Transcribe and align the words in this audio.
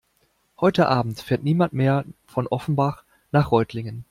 Heute 0.59 0.87
Abend 0.87 1.19
fährt 1.19 1.43
niemand 1.43 1.73
mehr 1.73 2.05
von 2.25 2.47
Offenbach 2.47 3.03
nach 3.31 3.51
Reutlingen 3.51 3.99